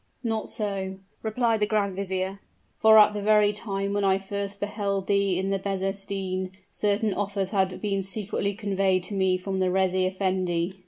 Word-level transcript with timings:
"Not 0.23 0.49
so," 0.49 0.95
replied 1.21 1.59
the 1.59 1.67
grand 1.67 1.95
vizier; 1.95 2.39
"for 2.79 2.97
at 2.97 3.13
the 3.13 3.21
very 3.21 3.53
time 3.53 3.93
when 3.93 4.03
I 4.03 4.17
first 4.17 4.59
beheld 4.59 5.05
thee 5.05 5.37
in 5.37 5.51
the 5.51 5.59
Bezestein, 5.59 6.51
certain 6.73 7.13
offers 7.13 7.51
had 7.51 7.79
been 7.79 8.01
secretly 8.01 8.55
conveyed 8.55 9.03
to 9.03 9.13
me 9.13 9.37
from 9.37 9.59
the 9.59 9.69
reis 9.69 9.93
effendi." 9.93 10.73